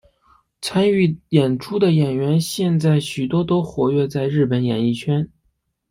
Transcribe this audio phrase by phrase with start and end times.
[0.63, 5.29] 参与演出的演员现在许多都活跃于日本演艺圈。